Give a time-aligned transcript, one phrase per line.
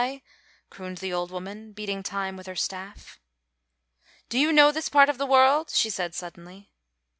[0.71, 3.19] crooned the old woman, beating time with her staff.
[4.29, 6.71] "Do you know this part of the world?" she said suddenly.